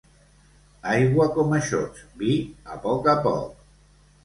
[0.93, 2.33] Aigua com a xots, vi
[2.75, 3.65] a poc a poc.